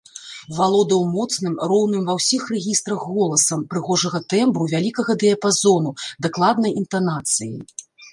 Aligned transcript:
Валодаў 0.59 1.01
моцным, 1.15 1.57
роўным 1.71 2.07
ва 2.07 2.15
ўсіх 2.19 2.47
рэгістрах 2.53 3.03
голасам 3.17 3.59
прыгожага 3.73 4.21
тэмбру 4.35 4.65
вялікага 4.73 5.17
дыяпазону, 5.25 5.91
дакладнай 6.27 6.73
інтанацыяй. 6.83 7.61